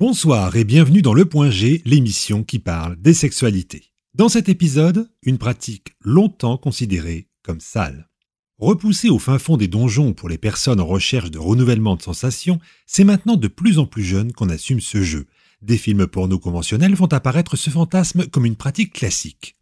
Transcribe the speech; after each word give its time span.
Bonsoir 0.00 0.56
et 0.56 0.64
bienvenue 0.64 1.02
dans 1.02 1.12
Le 1.12 1.26
Point 1.26 1.50
G, 1.50 1.82
l'émission 1.84 2.42
qui 2.42 2.58
parle 2.58 2.96
des 2.96 3.12
sexualités. 3.12 3.92
Dans 4.14 4.30
cet 4.30 4.48
épisode, 4.48 5.10
une 5.22 5.36
pratique 5.36 5.88
longtemps 6.00 6.56
considérée 6.56 7.28
comme 7.42 7.60
sale. 7.60 8.08
Repoussée 8.56 9.10
au 9.10 9.18
fin 9.18 9.38
fond 9.38 9.58
des 9.58 9.68
donjons 9.68 10.14
pour 10.14 10.30
les 10.30 10.38
personnes 10.38 10.80
en 10.80 10.86
recherche 10.86 11.30
de 11.30 11.38
renouvellement 11.38 11.96
de 11.96 12.02
sensations, 12.02 12.60
c'est 12.86 13.04
maintenant 13.04 13.36
de 13.36 13.46
plus 13.46 13.78
en 13.78 13.84
plus 13.84 14.02
jeune 14.02 14.32
qu'on 14.32 14.48
assume 14.48 14.80
ce 14.80 15.02
jeu. 15.02 15.26
Des 15.60 15.76
films 15.76 16.06
porno 16.06 16.38
conventionnels 16.38 16.96
font 16.96 17.12
apparaître 17.12 17.56
ce 17.56 17.68
fantasme 17.68 18.26
comme 18.26 18.46
une 18.46 18.56
pratique 18.56 18.94
classique. 18.94 19.58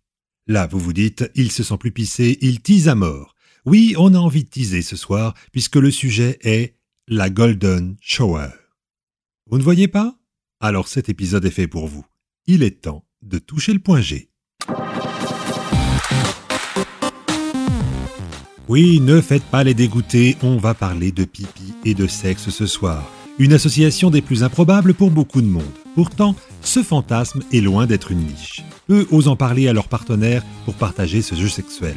Là, 0.47 0.69
vous 0.69 0.79
vous 0.79 0.93
dites, 0.93 1.29
il 1.35 1.51
se 1.51 1.65
sent 1.65 1.79
plus 1.79 1.91
pissé, 1.91 2.39
il 2.43 2.61
tease 2.61 2.87
à 2.87 2.95
mort. 2.95 3.35
Oui, 3.65 3.97
on 3.99 4.15
a 4.15 4.19
envie 4.19 4.45
de 4.45 4.51
teaser 4.51 4.83
ce 4.83 4.95
soir, 4.95 5.35
puisque 5.51 5.75
le 5.75 5.91
sujet 5.91 6.39
est 6.43 6.77
la 7.09 7.29
Golden 7.29 7.97
Shower. 8.01 8.51
Vous 9.51 9.59
ne 9.59 9.65
voyez 9.65 9.89
pas? 9.89 10.15
Alors 10.61 10.89
cet 10.89 11.09
épisode 11.09 11.45
est 11.45 11.51
fait 11.51 11.69
pour 11.69 11.87
vous. 11.87 12.05
Il 12.47 12.65
est 12.65 12.83
temps 12.83 13.05
de 13.23 13.39
toucher 13.39 13.73
le 13.73 13.79
point 13.79 14.01
G. 14.01 14.29
Oui, 18.67 19.01
ne 19.01 19.21
faites 19.21 19.45
pas 19.45 19.63
les 19.63 19.75
dégoûter, 19.75 20.37
on 20.43 20.57
va 20.57 20.75
parler 20.75 21.13
de 21.13 21.25
pipi 21.25 21.75
et 21.85 21.95
de 21.95 22.09
sexe 22.09 22.51
ce 22.51 22.67
soir. 22.67 23.09
Une 23.39 23.53
association 23.53 24.11
des 24.11 24.21
plus 24.21 24.43
improbables 24.43 24.95
pour 24.95 25.13
beaucoup 25.13 25.43
de 25.43 25.47
monde. 25.47 25.63
Pourtant, 25.95 26.35
ce 26.63 26.83
fantasme 26.83 27.43
est 27.53 27.61
loin 27.61 27.87
d'être 27.87 28.11
une 28.11 28.27
niche. 28.27 28.65
Peu 28.89 29.07
osent 29.13 29.29
en 29.29 29.37
parler 29.37 29.69
à 29.69 29.73
leurs 29.73 29.89
partenaires 29.89 30.43
pour 30.65 30.75
partager 30.75 31.23
ce 31.23 31.37
jeu 31.37 31.49
sexuel. 31.49 31.97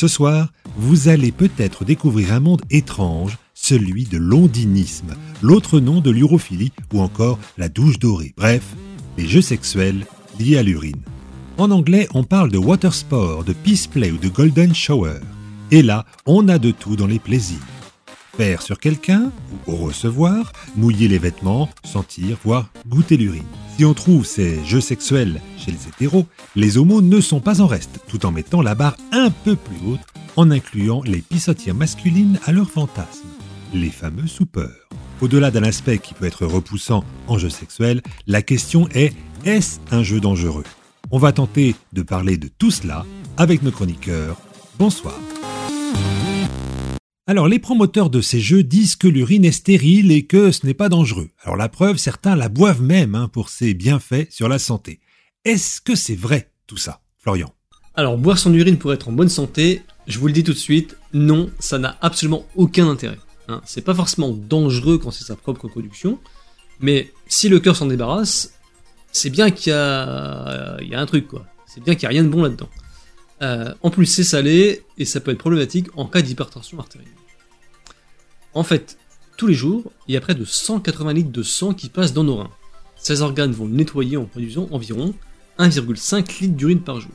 Ce 0.00 0.08
soir, 0.08 0.50
vous 0.78 1.08
allez 1.08 1.30
peut-être 1.30 1.84
découvrir 1.84 2.32
un 2.32 2.40
monde 2.40 2.62
étrange, 2.70 3.36
celui 3.52 4.04
de 4.04 4.16
l'ondinisme, 4.16 5.14
l'autre 5.42 5.78
nom 5.78 6.00
de 6.00 6.10
l'urophilie 6.10 6.72
ou 6.94 7.02
encore 7.02 7.38
la 7.58 7.68
douche 7.68 7.98
dorée. 7.98 8.32
Bref, 8.34 8.62
les 9.18 9.28
jeux 9.28 9.42
sexuels 9.42 10.06
liés 10.38 10.56
à 10.56 10.62
l'urine. 10.62 11.02
En 11.58 11.70
anglais, 11.70 12.08
on 12.14 12.24
parle 12.24 12.50
de 12.50 12.56
water 12.56 12.94
sport, 12.94 13.44
de 13.44 13.52
peace 13.52 13.88
play 13.92 14.10
ou 14.10 14.16
de 14.16 14.30
golden 14.30 14.74
shower. 14.74 15.20
Et 15.70 15.82
là, 15.82 16.06
on 16.24 16.48
a 16.48 16.58
de 16.58 16.70
tout 16.70 16.96
dans 16.96 17.06
les 17.06 17.18
plaisirs. 17.18 17.58
Faire 18.38 18.62
sur 18.62 18.80
quelqu'un 18.80 19.30
ou 19.66 19.76
recevoir, 19.76 20.50
mouiller 20.76 21.08
les 21.08 21.18
vêtements, 21.18 21.68
sentir, 21.84 22.38
voire 22.42 22.70
goûter 22.88 23.18
l'urine. 23.18 23.44
Si 23.80 23.86
on 23.86 23.94
trouve 23.94 24.26
ces 24.26 24.62
jeux 24.66 24.82
sexuels 24.82 25.40
chez 25.56 25.70
les 25.70 25.88
hétéros, 25.88 26.26
les 26.54 26.76
homos 26.76 27.00
ne 27.00 27.18
sont 27.18 27.40
pas 27.40 27.62
en 27.62 27.66
reste, 27.66 28.00
tout 28.08 28.26
en 28.26 28.30
mettant 28.30 28.60
la 28.60 28.74
barre 28.74 28.94
un 29.10 29.30
peu 29.30 29.56
plus 29.56 29.78
haute 29.86 30.00
en 30.36 30.50
incluant 30.50 31.02
les 31.02 31.22
pissotières 31.22 31.74
masculines 31.74 32.38
à 32.44 32.52
leur 32.52 32.68
fantasme, 32.68 33.26
les 33.72 33.88
fameux 33.88 34.26
soupeurs. 34.26 34.86
Au-delà 35.22 35.50
d'un 35.50 35.62
aspect 35.62 35.96
qui 35.96 36.12
peut 36.12 36.26
être 36.26 36.44
repoussant 36.44 37.04
en 37.26 37.38
jeu 37.38 37.48
sexuel, 37.48 38.02
la 38.26 38.42
question 38.42 38.86
est 38.92 39.14
est-ce 39.46 39.78
un 39.90 40.02
jeu 40.02 40.20
dangereux? 40.20 40.64
On 41.10 41.16
va 41.16 41.32
tenter 41.32 41.74
de 41.94 42.02
parler 42.02 42.36
de 42.36 42.48
tout 42.48 42.70
cela 42.70 43.06
avec 43.38 43.62
nos 43.62 43.70
chroniqueurs. 43.70 44.36
Bonsoir. 44.78 45.14
Alors 47.30 47.46
les 47.46 47.60
promoteurs 47.60 48.10
de 48.10 48.22
ces 48.22 48.40
jeux 48.40 48.64
disent 48.64 48.96
que 48.96 49.06
l'urine 49.06 49.44
est 49.44 49.52
stérile 49.52 50.10
et 50.10 50.26
que 50.26 50.50
ce 50.50 50.66
n'est 50.66 50.74
pas 50.74 50.88
dangereux. 50.88 51.30
Alors 51.44 51.56
la 51.56 51.68
preuve, 51.68 51.96
certains 51.96 52.34
la 52.34 52.48
boivent 52.48 52.82
même 52.82 53.14
hein, 53.14 53.28
pour 53.28 53.50
ses 53.50 53.72
bienfaits 53.72 54.26
sur 54.30 54.48
la 54.48 54.58
santé. 54.58 54.98
Est-ce 55.44 55.80
que 55.80 55.94
c'est 55.94 56.16
vrai 56.16 56.50
tout 56.66 56.76
ça, 56.76 57.02
Florian? 57.18 57.54
Alors 57.94 58.18
boire 58.18 58.36
son 58.36 58.52
urine 58.52 58.78
pour 58.78 58.92
être 58.92 59.10
en 59.10 59.12
bonne 59.12 59.28
santé, 59.28 59.82
je 60.08 60.18
vous 60.18 60.26
le 60.26 60.32
dis 60.32 60.42
tout 60.42 60.52
de 60.52 60.58
suite, 60.58 60.96
non, 61.12 61.52
ça 61.60 61.78
n'a 61.78 61.96
absolument 62.00 62.44
aucun 62.56 62.90
intérêt. 62.90 63.20
Hein. 63.46 63.60
C'est 63.64 63.84
pas 63.84 63.94
forcément 63.94 64.30
dangereux 64.30 64.98
quand 64.98 65.12
c'est 65.12 65.22
sa 65.22 65.36
propre 65.36 65.68
production, 65.68 66.18
mais 66.80 67.12
si 67.28 67.48
le 67.48 67.60
cœur 67.60 67.76
s'en 67.76 67.86
débarrasse, 67.86 68.54
c'est 69.12 69.30
bien 69.30 69.52
qu'il 69.52 69.70
y, 69.70 69.76
a... 69.76 70.78
il 70.82 70.88
y 70.88 70.96
a 70.96 71.00
un 71.00 71.06
truc 71.06 71.28
quoi. 71.28 71.46
C'est 71.68 71.80
bien 71.80 71.94
qu'il 71.94 72.08
n'y 72.08 72.16
a 72.16 72.20
rien 72.20 72.24
de 72.24 72.28
bon 72.28 72.42
là-dedans. 72.42 72.68
Euh, 73.42 73.72
en 73.82 73.90
plus, 73.90 74.06
c'est 74.06 74.24
salé 74.24 74.82
et 74.98 75.04
ça 75.04 75.20
peut 75.20 75.30
être 75.30 75.38
problématique 75.38 75.88
en 75.96 76.06
cas 76.06 76.22
d'hypertension 76.22 76.78
artérielle. 76.78 77.10
En 78.52 78.62
fait, 78.62 78.98
tous 79.36 79.46
les 79.46 79.54
jours, 79.54 79.90
il 80.08 80.14
y 80.14 80.16
a 80.16 80.20
près 80.20 80.34
de 80.34 80.44
180 80.44 81.12
litres 81.14 81.32
de 81.32 81.42
sang 81.42 81.72
qui 81.72 81.88
passent 81.88 82.12
dans 82.12 82.24
nos 82.24 82.36
reins. 82.36 82.50
Ces 82.96 83.22
organes 83.22 83.52
vont 83.52 83.66
le 83.66 83.72
nettoyer 83.72 84.16
en 84.16 84.26
produisant 84.26 84.68
environ 84.72 85.14
1,5 85.58 86.40
litres 86.42 86.56
d'urine 86.56 86.80
par 86.80 87.00
jour. 87.00 87.12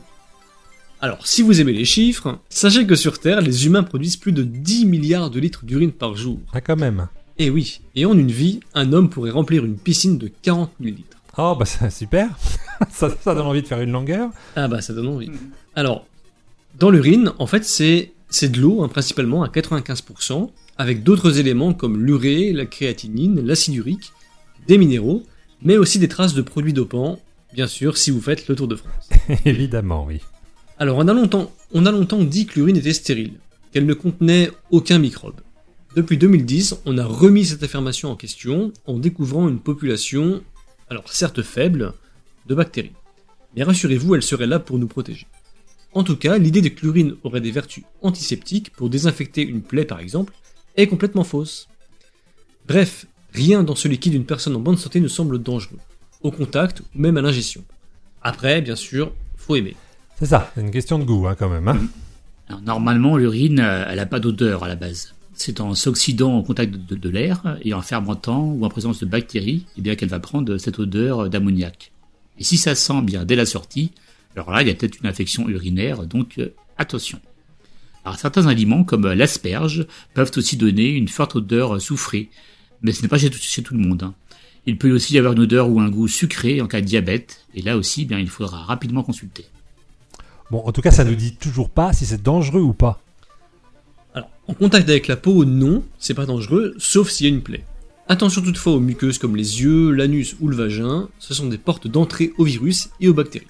Alors, 1.02 1.28
si 1.28 1.44
vous 1.44 1.62
aimez 1.62 1.74
les 1.74 1.86
chiffres, 1.86 2.40
sachez 2.50 2.88
que 2.88 2.96
sur 2.96 3.20
Terre, 3.20 3.42
les 3.42 3.68
humains 3.68 3.84
produisent 3.84 4.18
plus 4.18 4.32
de 4.32 4.44
10 4.44 4.86
milliards 4.86 5.30
de 5.30 5.40
litres 5.40 5.66
d'urine 5.66 5.92
par 5.92 6.16
jour. 6.16 6.40
Ah, 6.54 6.62
quand 6.62 6.78
même. 6.78 7.08
Et 7.38 7.50
oui, 7.50 7.82
et 7.96 8.06
en 8.06 8.18
une 8.18 8.32
vie, 8.32 8.62
un 8.74 8.94
homme 8.94 9.10
pourrait 9.10 9.30
remplir 9.30 9.66
une 9.66 9.78
piscine 9.78 10.18
de 10.18 10.32
40 10.42 10.72
000 10.82 10.96
litres. 10.96 11.18
Oh, 11.38 11.56
bah 11.60 11.66
c'est 11.66 11.92
super 11.92 12.30
ça, 12.90 13.10
ça 13.22 13.36
donne 13.36 13.46
envie 13.46 13.62
de 13.62 13.68
faire 13.68 13.82
une 13.82 13.92
longueur. 13.92 14.30
Ah 14.56 14.70
bah 14.70 14.82
ça 14.82 14.94
donne 14.94 15.10
envie. 15.10 15.30
Alors, 15.76 16.08
dans 16.80 16.90
l'urine, 16.90 17.34
en 17.40 17.48
fait, 17.48 17.64
c'est 17.66 18.12
c'est 18.30 18.50
de 18.50 18.60
l'eau, 18.60 18.84
hein, 18.84 18.90
principalement 18.90 19.44
à 19.44 19.48
95%, 19.48 20.50
avec 20.78 21.04
d'autres 21.04 21.40
éléments 21.40 21.74
comme 21.74 22.04
l'urée, 22.04 22.52
la 22.52 22.66
créatinine, 22.66 23.40
l'acide 23.42 23.76
urique, 23.76 24.12
des 24.68 24.78
minéraux, 24.78 25.24
mais 25.62 25.78
aussi 25.78 26.00
des 26.00 26.08
traces 26.08 26.34
de 26.34 26.42
produits 26.42 26.74
dopants, 26.74 27.20
bien 27.54 27.68
sûr, 27.68 27.98
si 27.98 28.12
vous 28.12 28.20
faites 28.20 28.48
le 28.48 28.56
Tour 28.56 28.68
de 28.68 28.76
France. 28.76 29.10
Évidemment, 29.46 30.06
oui. 30.06 30.20
Alors, 30.78 30.98
on 30.98 31.08
a 31.08 31.14
longtemps, 31.14 31.52
on 31.74 31.86
a 31.86 31.92
longtemps 31.92 32.24
dit 32.24 32.46
que 32.46 32.56
l'urine 32.56 32.76
était 32.76 32.94
stérile, 32.94 33.40
qu'elle 33.72 33.86
ne 33.86 33.94
contenait 33.94 34.52
aucun 34.72 35.00
microbe. 35.00 35.40
Depuis 35.96 36.18
2010, 36.18 36.82
on 36.86 36.98
a 36.98 37.06
remis 37.06 37.46
cette 37.46 37.64
affirmation 37.64 38.12
en 38.12 38.18
question 38.18 38.74
en 38.86 38.98
découvrant 38.98 39.48
une 39.48 39.60
population, 39.60 40.42
alors 40.90 41.08
certes 41.14 41.42
faible, 41.42 41.94
de 42.48 42.56
bactéries. 42.56 42.92
Mais 43.56 43.64
rassurez-vous, 43.64 44.16
elle 44.16 44.22
serait 44.22 44.48
là 44.48 44.60
pour 44.60 44.78
nous 44.78 44.88
protéger. 44.88 45.26
En 45.96 46.04
tout 46.04 46.18
cas, 46.18 46.38
l'idée 46.38 46.62
de 46.62 46.68
que 46.68 46.82
l'urine 46.82 47.16
aurait 47.24 47.40
des 47.40 47.52
vertus 47.52 47.86
antiseptiques 48.02 48.70
pour 48.72 48.90
désinfecter 48.90 49.42
une 49.42 49.62
plaie 49.62 49.86
par 49.86 50.02
exemple 50.02 50.34
est 50.76 50.88
complètement 50.88 51.24
fausse. 51.24 51.70
Bref, 52.68 53.06
rien 53.34 53.64
dans 53.64 53.76
ce 53.76 53.88
liquide 53.88 54.12
d'une 54.12 54.26
personne 54.26 54.58
en 54.58 54.60
bonne 54.60 54.76
santé 54.76 55.00
ne 55.00 55.08
semble 55.08 55.42
dangereux, 55.42 55.80
au 56.22 56.32
contact 56.32 56.82
ou 56.82 56.84
même 56.96 57.16
à 57.16 57.22
l'ingestion. 57.22 57.64
Après, 58.22 58.62
bien 58.62 58.76
sûr, 58.76 59.14
faut 59.38 59.56
aimer. 59.56 59.78
C'est 60.20 60.26
ça, 60.26 60.52
c'est 60.54 60.62
une 60.62 60.72
question 60.72 61.00
de 61.00 61.06
goût 61.06 61.28
hein, 61.28 61.36
quand 61.40 61.50
même. 61.50 61.68
Hein. 61.70 61.80
Alors, 62.50 62.62
normalement, 62.62 63.16
l'urine, 63.16 63.62
euh, 63.62 63.86
elle 63.90 63.96
n'a 63.96 64.06
pas 64.06 64.20
d'odeur 64.20 64.66
à 64.66 64.68
la 64.68 64.76
base. 64.76 65.14
C'est 65.34 65.62
en 65.62 65.76
s'oxydant 65.76 66.40
au 66.40 66.44
contact 66.44 66.76
de, 66.76 66.96
de 66.96 67.10
l'air 67.10 67.58
et 67.62 67.74
en 67.74 67.82
fermentant 67.82 68.44
ou 68.44 68.66
en 68.66 68.70
présence 68.70 69.00
de 69.00 69.06
bactéries, 69.06 69.66
eh 69.78 69.82
bien 69.82 69.96
qu'elle 69.96 70.10
va 70.10 70.20
prendre 70.20 70.58
cette 70.58 70.78
odeur 70.78 71.30
d'ammoniac. 71.30 71.94
Et 72.38 72.44
si 72.44 72.58
ça 72.58 72.76
sent 72.76 73.02
bien 73.02 73.24
dès 73.24 73.36
la 73.38 73.46
sortie, 73.46 73.92
alors 74.36 74.52
là, 74.52 74.62
il 74.62 74.68
y 74.68 74.72
a 74.72 74.74
peut-être 74.74 75.00
une 75.02 75.08
infection 75.08 75.48
urinaire, 75.48 76.06
donc 76.06 76.38
euh, 76.38 76.54
attention. 76.78 77.20
Alors 78.04 78.20
certains 78.20 78.48
aliments, 78.48 78.84
comme 78.84 79.06
euh, 79.06 79.16
l'asperge, 79.16 79.88
peuvent 80.14 80.32
aussi 80.36 80.58
donner 80.58 80.90
une 80.90 81.08
forte 81.08 81.36
odeur 81.36 81.82
soufrée, 81.82 82.30
mais 82.82 82.92
ce 82.92 83.02
n'est 83.02 83.08
pas 83.08 83.18
chez 83.18 83.30
tout, 83.30 83.40
chez 83.40 83.64
tout 83.64 83.74
le 83.74 83.80
monde. 83.80 84.04
hein. 84.04 84.14
Il 84.68 84.78
peut 84.78 84.92
aussi 84.92 85.14
y 85.14 85.20
avoir 85.20 85.34
une 85.34 85.42
odeur 85.42 85.70
ou 85.70 85.80
un 85.80 85.90
goût 85.90 86.08
sucré 86.08 86.60
en 86.60 86.68
cas 86.68 86.82
de 86.82 86.86
diabète, 86.86 87.46
et 87.54 87.62
là 87.62 87.78
aussi, 87.78 88.02
eh 88.02 88.06
bien, 88.06 88.20
il 88.20 88.30
faudra 88.30 88.64
rapidement 88.64 89.04
consulter. 89.04 89.46
Bon, 90.52 90.64
en 90.66 90.72
tout 90.72 90.82
cas, 90.82 90.92
ça 90.92 91.04
ne 91.04 91.14
dit 91.14 91.36
toujours 91.36 91.70
pas 91.70 91.94
si 91.94 92.06
c'est 92.06 92.22
dangereux 92.22 92.62
ou 92.62 92.74
pas. 92.74 93.02
Alors, 94.14 94.30
en 94.48 94.54
contact 94.54 94.90
avec 94.90 95.08
la 95.08 95.18
peau, 95.18 95.46
non, 95.46 95.84
c'est 96.00 96.14
pas 96.14 96.26
dangereux, 96.26 96.76
sauf 96.78 97.10
s'il 97.10 97.28
y 97.28 97.30
a 97.30 97.34
une 97.34 97.42
plaie. 97.42 97.64
Attention 98.08 98.42
toutefois 98.42 98.74
aux 98.74 98.80
muqueuses 98.80 99.18
comme 99.18 99.36
les 99.36 99.62
yeux, 99.62 99.92
l'anus 99.92 100.36
ou 100.40 100.48
le 100.48 100.56
vagin, 100.56 101.10
ce 101.20 101.34
sont 101.34 101.48
des 101.48 101.58
portes 101.58 101.88
d'entrée 101.88 102.34
aux 102.38 102.44
virus 102.44 102.90
et 103.00 103.08
aux 103.08 103.16
bactéries. 103.16 103.48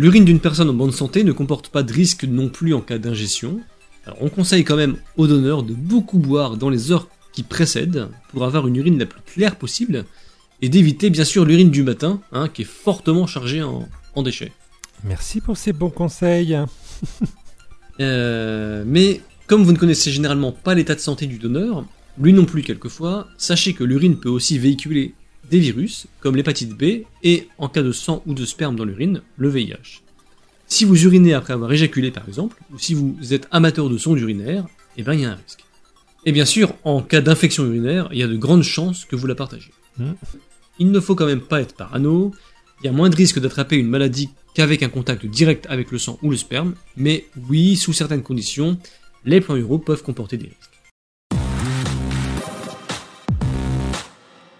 L'urine 0.00 0.24
d'une 0.24 0.40
personne 0.40 0.70
en 0.70 0.72
bonne 0.72 0.92
santé 0.92 1.24
ne 1.24 1.32
comporte 1.32 1.68
pas 1.68 1.82
de 1.82 1.92
risque 1.92 2.24
non 2.24 2.48
plus 2.48 2.72
en 2.72 2.80
cas 2.80 2.96
d'ingestion. 2.96 3.60
Alors 4.06 4.16
on 4.22 4.30
conseille 4.30 4.64
quand 4.64 4.74
même 4.74 4.96
aux 5.18 5.26
donneurs 5.26 5.62
de 5.62 5.74
beaucoup 5.74 6.18
boire 6.18 6.56
dans 6.56 6.70
les 6.70 6.90
heures 6.90 7.06
qui 7.34 7.42
précèdent 7.42 8.08
pour 8.30 8.46
avoir 8.46 8.66
une 8.66 8.76
urine 8.76 8.98
la 8.98 9.04
plus 9.04 9.20
claire 9.20 9.56
possible 9.56 10.06
et 10.62 10.70
d'éviter 10.70 11.10
bien 11.10 11.24
sûr 11.24 11.44
l'urine 11.44 11.70
du 11.70 11.82
matin 11.82 12.18
hein, 12.32 12.48
qui 12.48 12.62
est 12.62 12.64
fortement 12.64 13.26
chargée 13.26 13.62
en, 13.62 13.90
en 14.14 14.22
déchets. 14.22 14.52
Merci 15.04 15.42
pour 15.42 15.58
ces 15.58 15.74
bons 15.74 15.90
conseils. 15.90 16.58
Euh, 17.98 18.82
mais 18.86 19.20
comme 19.46 19.62
vous 19.62 19.72
ne 19.72 19.76
connaissez 19.76 20.10
généralement 20.10 20.52
pas 20.52 20.74
l'état 20.74 20.94
de 20.94 21.00
santé 21.00 21.26
du 21.26 21.36
donneur, 21.36 21.84
lui 22.18 22.32
non 22.32 22.46
plus 22.46 22.62
quelquefois, 22.62 23.28
sachez 23.36 23.74
que 23.74 23.84
l'urine 23.84 24.18
peut 24.18 24.30
aussi 24.30 24.58
véhiculer 24.58 25.12
des 25.50 25.58
virus, 25.58 26.06
comme 26.20 26.36
l'hépatite 26.36 26.76
B, 26.76 27.04
et 27.22 27.48
en 27.58 27.68
cas 27.68 27.82
de 27.82 27.92
sang 27.92 28.22
ou 28.26 28.34
de 28.34 28.44
sperme 28.44 28.76
dans 28.76 28.84
l'urine, 28.84 29.22
le 29.36 29.48
VIH. 29.48 30.02
Si 30.66 30.84
vous 30.84 31.04
urinez 31.04 31.34
après 31.34 31.52
avoir 31.52 31.72
éjaculé 31.72 32.10
par 32.10 32.28
exemple, 32.28 32.56
ou 32.72 32.78
si 32.78 32.94
vous 32.94 33.16
êtes 33.32 33.48
amateur 33.50 33.90
de 33.90 33.98
sondes 33.98 34.20
urinaires, 34.20 34.66
eh 34.96 35.02
ben 35.02 35.14
il 35.14 35.20
y 35.20 35.24
a 35.24 35.32
un 35.32 35.34
risque. 35.34 35.64
Et 36.24 36.32
bien 36.32 36.44
sûr, 36.44 36.74
en 36.84 37.02
cas 37.02 37.20
d'infection 37.20 37.64
urinaire, 37.64 38.08
il 38.12 38.18
y 38.18 38.22
a 38.22 38.28
de 38.28 38.36
grandes 38.36 38.62
chances 38.62 39.04
que 39.04 39.16
vous 39.16 39.26
la 39.26 39.34
partagez. 39.34 39.72
Hmm. 39.98 40.12
Il 40.78 40.90
ne 40.92 41.00
faut 41.00 41.14
quand 41.14 41.26
même 41.26 41.40
pas 41.40 41.60
être 41.60 41.74
parano, 41.74 42.32
il 42.82 42.86
y 42.86 42.88
a 42.88 42.92
moins 42.92 43.10
de 43.10 43.16
risques 43.16 43.40
d'attraper 43.40 43.76
une 43.76 43.88
maladie 43.88 44.30
qu'avec 44.54 44.82
un 44.82 44.88
contact 44.88 45.26
direct 45.26 45.66
avec 45.68 45.90
le 45.90 45.98
sang 45.98 46.18
ou 46.22 46.30
le 46.30 46.36
sperme, 46.36 46.74
mais 46.96 47.26
oui, 47.48 47.76
sous 47.76 47.92
certaines 47.92 48.22
conditions, 48.22 48.78
les 49.24 49.40
plans 49.40 49.56
uraux 49.56 49.78
peuvent 49.78 50.02
comporter 50.02 50.36
des 50.36 50.46
risques. 50.46 50.69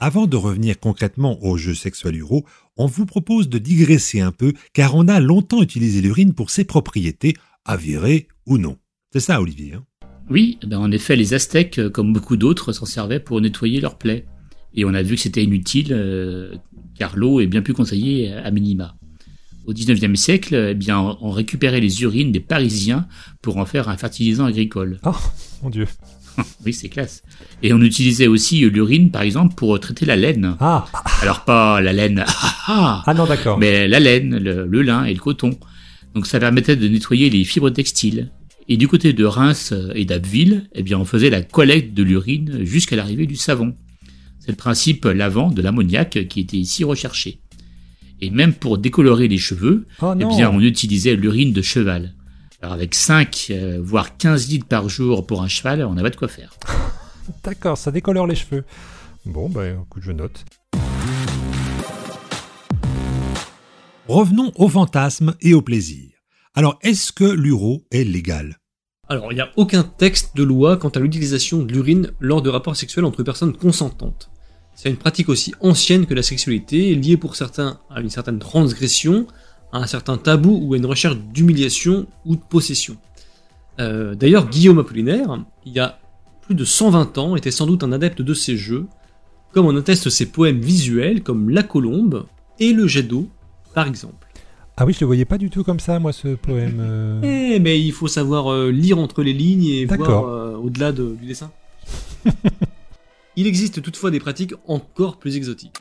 Avant 0.03 0.27
de 0.27 0.35
revenir 0.35 0.81
concrètement 0.81 1.45
au 1.45 1.59
jeu 1.59 1.75
sexuel 1.75 2.17
uro, 2.17 2.47
on 2.79 2.87
vous 2.87 3.05
propose 3.05 3.51
de 3.51 3.59
digresser 3.59 4.21
un 4.21 4.33
peu 4.33 4.55
car 4.73 4.95
on 4.95 5.07
a 5.09 5.21
longtemps 5.21 5.61
utilisé 5.61 6.01
l'urine 6.01 6.33
pour 6.33 6.49
ses 6.49 6.65
propriétés, 6.65 7.35
avérées 7.67 8.27
ou 8.47 8.57
non. 8.57 8.79
C'est 9.13 9.21
ça, 9.21 9.43
Olivier 9.43 9.75
hein? 9.75 9.85
Oui, 10.31 10.59
ben 10.67 10.79
en 10.79 10.91
effet, 10.91 11.17
les 11.17 11.35
Aztèques, 11.35 11.79
euh, 11.79 11.91
comme 11.91 12.15
beaucoup 12.15 12.39
d'autres, 12.39 12.73
s'en 12.73 12.87
servaient 12.87 13.21
pour 13.21 13.43
nettoyer 13.43 13.79
leurs 13.81 13.99
plaies. 13.99 14.25
Et 14.73 14.87
on 14.87 14.95
a 14.95 15.03
vu 15.03 15.17
que 15.17 15.21
c'était 15.21 15.45
inutile, 15.45 15.89
euh, 15.91 16.55
car 16.99 17.17
l'eau 17.17 17.41
est 17.41 17.47
bien 17.47 17.61
plus 17.61 17.75
conseillée 17.75 18.33
à 18.33 18.51
minima. 18.51 18.97
Au 19.67 19.75
XIXe 19.75 20.19
siècle, 20.19 20.55
eh 20.71 20.75
bien, 20.75 21.19
on 21.21 21.31
récupérait 21.31 21.81
les 21.81 22.03
urines 22.03 22.33
des 22.33 22.41
Parisiens 22.41 23.07
pour 23.43 23.59
en 23.59 23.67
faire 23.67 23.91
un 23.91 23.99
fertilisant 23.99 24.47
agricole. 24.47 24.99
Oh, 25.05 25.13
mon 25.63 25.69
Dieu. 25.69 25.87
oui, 26.67 26.73
c'est 26.73 26.89
classe. 26.89 27.23
Et 27.63 27.73
on 27.73 27.81
utilisait 27.81 28.27
aussi 28.27 28.61
l'urine, 28.61 29.11
par 29.11 29.23
exemple, 29.23 29.55
pour 29.55 29.79
traiter 29.81 30.07
la 30.07 30.17
laine. 30.17 30.57
Ah. 30.61 30.87
Alors 31.23 31.45
pas 31.45 31.81
la 31.81 31.93
laine. 31.93 32.25
ah 32.67 33.03
non, 33.17 33.27
d'accord. 33.27 33.59
Mais 33.59 33.89
la 33.89 34.01
laine, 34.01 34.39
le, 34.39 34.67
le, 34.67 34.83
lin 34.83 35.05
et 35.05 35.15
le 35.15 35.21
coton. 35.21 35.51
Donc 36.15 36.27
ça 36.27 36.41
permettait 36.41 36.77
de 36.77 36.89
nettoyer 36.89 37.31
les 37.31 37.45
fibres 37.45 37.71
textiles. 37.71 38.31
Et 38.69 38.77
du 38.77 38.87
côté 38.87 39.13
de 39.13 39.25
Reims 39.25 39.75
et 39.95 40.05
d'Abbeville, 40.05 40.69
eh 40.75 40.83
bien, 40.83 40.99
on 40.99 41.05
faisait 41.05 41.31
la 41.31 41.43
collecte 41.43 41.95
de 41.95 42.03
l'urine 42.03 42.61
jusqu'à 42.65 42.97
l'arrivée 42.97 43.27
du 43.27 43.37
savon. 43.37 43.75
C'est 44.39 44.53
le 44.53 44.57
principe 44.57 45.05
lavant 45.07 45.51
de 45.51 45.61
l'ammoniac 45.61 46.27
qui 46.29 46.41
était 46.41 46.57
ici 46.57 46.85
recherché. 46.85 47.41
Et 48.21 48.31
même 48.31 48.53
pour 48.53 48.79
décolorer 48.79 49.29
les 49.29 49.39
cheveux, 49.39 49.87
Oh 50.03 50.15
eh 50.15 50.25
bien, 50.25 50.51
on 50.51 50.61
utilisait 50.61 51.17
l'urine 51.17 51.53
de 51.53 51.63
cheval. 51.63 52.15
Alors 52.63 52.75
avec 52.75 52.95
5, 52.95 53.47
euh, 53.51 53.79
voire 53.83 54.19
15 54.19 54.49
litres 54.49 54.67
par 54.67 54.89
jour 54.91 55.27
pour 55.27 55.43
un 55.43 55.49
cheval, 55.49 55.83
on 55.83 55.97
avait 55.97 56.11
de 56.11 56.17
quoi 56.17 56.29
faire. 56.29 56.53
D'accord, 57.45 57.79
ça 57.79 57.91
décolore 57.91 58.27
les 58.27 58.35
cheveux. 58.35 58.65
Bon, 59.25 59.49
bah 59.49 59.67
écoute, 59.69 60.03
je 60.03 60.13
note. 60.13 60.45
Revenons 64.09 64.53
au 64.57 64.69
fantasme 64.69 65.35
et 65.41 65.55
au 65.55 65.63
plaisir. 65.63 66.11
Alors, 66.55 66.79
est-ce 66.83 67.13
que 67.13 67.25
l'uro 67.25 67.87
est 67.93 68.05
légal? 68.05 68.59
Alors, 69.09 69.33
il 69.33 69.37
n'y 69.37 69.41
a 69.41 69.51
aucun 69.57 69.83
texte 69.83 70.37
de 70.37 70.43
loi 70.43 70.77
quant 70.77 70.89
à 70.91 71.01
l'utilisation 71.01 71.63
de 71.63 71.73
l'urine 71.73 72.13
lors 72.21 72.43
de 72.43 72.51
rapports 72.51 72.77
sexuels 72.77 73.05
entre 73.07 73.23
personnes 73.23 73.57
consentantes. 73.57 74.31
C'est 74.75 74.91
une 74.91 74.97
pratique 74.97 75.29
aussi 75.29 75.55
ancienne 75.61 76.07
que 76.07 76.15
la 76.15 76.23
sexualité, 76.23 76.95
liée 76.95 77.17
pour 77.17 77.37
certains 77.37 77.81
à 77.89 78.01
une 78.01 78.11
certaine 78.11 78.39
transgression, 78.39 79.27
à 79.73 79.79
un 79.79 79.87
certain 79.87 80.17
tabou 80.17 80.59
ou 80.63 80.75
à 80.75 80.77
une 80.77 80.87
recherche 80.87 81.17
d'humiliation 81.33 82.07
ou 82.27 82.37
de 82.37 82.41
possession. 82.41 82.97
Euh, 83.79 84.15
D'ailleurs, 84.15 84.49
Guillaume 84.49 84.79
Apollinaire, 84.79 85.43
il 85.65 85.73
y 85.73 85.79
a 85.81 85.99
plus 86.43 86.55
de 86.55 86.65
120 86.65 87.19
ans, 87.19 87.37
était 87.37 87.51
sans 87.51 87.67
doute 87.67 87.85
un 87.85 87.93
adepte 87.93 88.21
de 88.23 88.35
ces 88.35 88.57
jeux, 88.57 88.87
comme 89.53 89.67
en 89.67 89.77
attestent 89.77 90.11
ses 90.11 90.27
poèmes 90.27 90.61
visuels 90.61 91.23
comme 91.23 91.51
La 91.51 91.63
Colombe 91.63 92.27
et 92.59 92.73
Le 92.73 92.87
jet 92.87 93.03
d'eau, 93.05 93.29
par 93.75 93.87
exemple. 93.87 94.27
Ah 94.77 94.87
oui, 94.87 94.93
je 94.95 95.01
le 95.01 95.07
voyais 95.07 95.25
pas 95.25 95.39
du 95.39 95.51
tout 95.51 95.63
comme 95.63 95.81
ça, 95.81 95.99
moi, 95.99 96.13
ce 96.13 96.29
poème. 96.35 96.79
euh. 96.81 97.21
Eh, 97.55 97.59
mais 97.59 97.81
il 97.81 97.93
faut 97.93 98.07
savoir 98.09 98.53
euh, 98.53 98.71
lire 98.71 98.99
entre 98.99 99.23
les 99.23 99.33
lignes 99.33 99.67
et 99.67 99.87
D'accord. 99.87 100.07
voir 100.23 100.25
euh, 100.29 100.55
au-delà 100.57 100.93
de- 100.93 101.17
du 101.21 101.27
dessin. 101.27 101.51
il 103.37 103.47
existe 103.47 103.83
toutefois 103.83 104.11
des 104.11 104.21
pratiques 104.21 104.55
encore 104.69 105.19
plus 105.19 105.37
exotiques. 105.37 105.77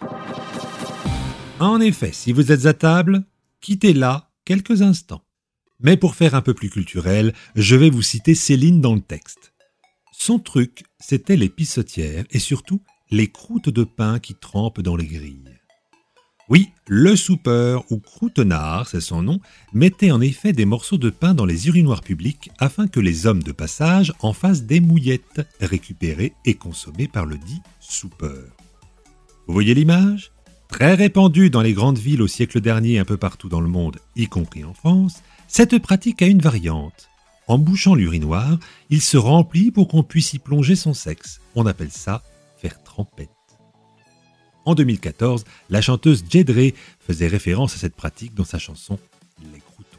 En 1.60 1.80
effet, 1.82 2.12
si 2.14 2.32
vous 2.32 2.52
êtes 2.52 2.66
à 2.66 2.74
table, 2.74 3.24
quittez 3.62 3.94
là 3.94 4.32
quelques 4.46 4.82
instants. 4.82 5.24
Mais 5.80 5.98
pour 5.98 6.16
faire 6.16 6.36
un 6.36 6.42
peu 6.42 6.54
plus 6.54 6.70
culturel, 6.70 7.34
je 7.56 7.76
vais 7.76 7.90
vous 7.90 8.02
citer 8.02 8.36
Céline 8.36 8.82
dans 8.82 8.96
le 8.96 9.02
texte. 9.02 9.54
Son 10.12 10.40
truc, 10.40 10.84
c'était 11.00 11.38
les 11.38 11.50
pissotières 11.50 12.26
et 12.32 12.40
surtout 12.40 12.82
les 13.10 13.28
croûtes 13.28 13.70
de 13.70 13.84
pain 13.84 14.20
qui 14.20 14.36
trempent 14.36 14.82
dans 14.82 14.98
les 14.98 15.08
grilles. 15.08 15.60
Oui, 16.50 16.70
le 16.88 17.16
soupeur 17.16 17.86
ou 17.92 18.00
croûtenard, 18.00 18.88
c'est 18.88 19.02
son 19.02 19.22
nom, 19.22 19.40
mettait 19.72 20.10
en 20.10 20.20
effet 20.20 20.52
des 20.52 20.66
morceaux 20.66 20.98
de 20.98 21.12
pain 21.12 21.36
dans 21.36 21.46
les 21.46 21.68
urinoirs 21.68 22.02
publics 22.02 22.50
afin 22.58 22.88
que 22.88 23.00
les 23.00 23.28
hommes 23.28 23.44
de 23.44 23.52
passage 23.52 24.14
en 24.22 24.34
fassent 24.34 24.64
des 24.64 24.80
mouillettes, 24.80 25.48
récupérées 25.62 26.34
et 26.46 26.56
consommées 26.56 27.08
par 27.08 27.28
le 27.28 27.38
dit 27.38 27.62
soupeur. 27.80 28.48
Vous 29.46 29.54
voyez 29.54 29.76
l'image? 29.76 30.32
Très 30.70 30.94
répandue 30.94 31.50
dans 31.50 31.62
les 31.62 31.74
grandes 31.74 31.98
villes 31.98 32.22
au 32.22 32.28
siècle 32.28 32.62
dernier 32.62 33.00
un 33.00 33.06
peu 33.06 33.18
partout 33.18 33.50
dans 33.50 33.60
le 33.60 33.68
monde, 33.68 33.98
y 34.16 34.28
compris 34.28 34.64
en 34.64 34.74
France, 34.74 35.24
cette 35.48 35.80
pratique 35.80 36.22
a 36.22 36.28
une 36.28 36.42
variante. 36.42 37.10
En 37.48 37.58
bouchant 37.58 37.96
l'urinoir, 37.96 38.60
il 38.92 39.02
se 39.02 39.18
remplit 39.18 39.72
pour 39.72 39.88
qu'on 39.88 40.04
puisse 40.04 40.34
y 40.34 40.40
plonger 40.40 40.76
son 40.76 40.94
sexe. 40.94 41.42
On 41.56 41.66
appelle 41.66 41.92
ça 41.92 42.22
faire 42.58 42.82
trempette. 42.84 43.30
En 44.64 44.76
2014, 44.76 45.44
la 45.72 45.82
chanteuse 45.82 46.24
Jedrey 46.30 46.76
faisait 47.00 47.28
référence 47.28 47.74
à 47.74 47.80
cette 47.80 47.96
pratique 47.96 48.36
dans 48.36 48.46
sa 48.46 48.60
chanson 48.60 49.00
Les 49.52 49.60
croutons. 49.60 49.98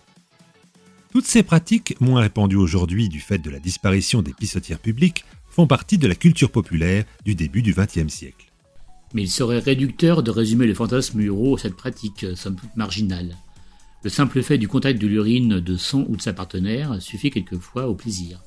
Toutes 1.11 1.27
ces 1.27 1.43
pratiques, 1.43 2.01
moins 2.01 2.21
répandues 2.21 2.57
aujourd'hui 2.57 3.09
du 3.09 3.19
fait 3.19 3.39
de 3.39 3.51
la 3.51 3.59
disparition 3.59 4.23
des 4.23 4.33
pissotières 4.33 4.79
publiques, 4.79 5.25
font 5.51 5.67
partie 5.67 5.99
de 5.99 6.07
la 6.07 6.15
culture 6.15 6.53
populaire 6.53 7.05
du 7.25 7.35
début 7.35 7.63
du 7.63 7.75
XXe 7.75 8.09
siècle. 8.09 8.50
Mais 9.13 9.23
il 9.23 9.31
serait 9.31 9.59
réducteur 9.59 10.23
de 10.23 10.31
résumer 10.31 10.67
le 10.67 10.75
fantasme 10.75 11.25
euro 11.25 11.57
à 11.57 11.59
cette 11.59 11.77
pratique, 11.77 12.25
euh, 12.25 12.37
somme 12.37 12.57
toute 12.57 12.77
marginale. 12.77 13.37
Le 14.03 14.11
simple 14.11 14.43
fait 14.43 14.57
du 14.57 14.69
contact 14.69 15.01
de 15.01 15.07
l'urine 15.07 15.61
de 15.61 15.77
son 15.77 16.07
ou 16.09 16.17
de 16.17 16.23
sa 16.23 16.33
partenaire 16.33 17.03
suffit 17.03 17.31
quelquefois 17.31 17.89
au 17.89 17.95
plaisir. 17.95 18.43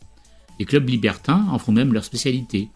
Les 0.60 0.66
clubs 0.66 0.88
libertins 0.88 1.46
en 1.52 1.60
font 1.60 1.72
même 1.72 1.94
leur 1.94 2.04
spécialité. 2.04 2.70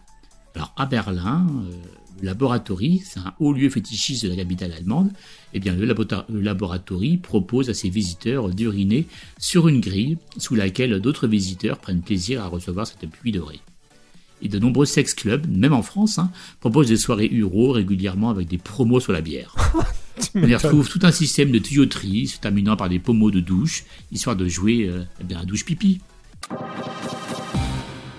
Alors 0.54 0.72
à 0.76 0.86
Berlin, 0.86 1.46
euh, 1.48 1.72
le 2.20 2.26
Laboratory, 2.26 3.02
c'est 3.04 3.20
un 3.20 3.34
haut 3.38 3.52
lieu 3.52 3.70
fétichiste 3.70 4.24
de 4.24 4.28
la 4.28 4.36
capitale 4.36 4.72
allemande, 4.72 5.10
eh 5.54 5.60
bien 5.60 5.74
le, 5.74 5.86
le 5.86 6.40
Laboratory 6.40 7.16
propose 7.16 7.70
à 7.70 7.74
ses 7.74 7.88
visiteurs 7.88 8.48
d'uriner 8.48 9.06
sur 9.38 9.68
une 9.68 9.80
grille 9.80 10.18
sous 10.36 10.54
laquelle 10.54 11.00
d'autres 11.00 11.28
visiteurs 11.28 11.78
prennent 11.78 12.02
plaisir 12.02 12.42
à 12.42 12.48
recevoir 12.48 12.86
cette 12.86 13.08
pluie 13.08 13.32
dorée. 13.32 13.60
Et 14.42 14.48
de 14.48 14.58
nombreux 14.58 14.86
sex 14.86 15.14
clubs, 15.14 15.46
même 15.48 15.72
en 15.72 15.82
France, 15.82 16.18
hein, 16.18 16.30
proposent 16.60 16.88
des 16.88 16.96
soirées 16.96 17.30
euro 17.32 17.72
régulièrement 17.72 18.30
avec 18.30 18.48
des 18.48 18.58
promos 18.58 19.00
sur 19.00 19.12
la 19.12 19.20
bière. 19.20 19.54
On 20.34 20.46
y 20.46 20.54
retrouve 20.54 20.88
tout 20.88 21.00
un 21.02 21.12
système 21.12 21.50
de 21.50 21.58
tuyauterie 21.58 22.26
se 22.28 22.38
terminant 22.38 22.76
par 22.76 22.88
des 22.88 22.98
pommeaux 22.98 23.30
de 23.30 23.40
douche, 23.40 23.84
histoire 24.10 24.36
de 24.36 24.48
jouer 24.48 24.88
euh, 24.88 25.04
eh 25.20 25.24
bien, 25.24 25.40
à 25.40 25.44
douche 25.44 25.64
pipi. 25.64 26.00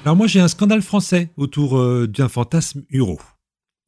Alors 0.05 0.15
moi 0.15 0.27
j'ai 0.27 0.39
un 0.39 0.47
scandale 0.47 0.81
français 0.81 1.31
autour 1.35 1.77
euh, 1.77 2.07
d'un 2.07 2.29
fantasme 2.29 2.83
euro. 2.93 3.19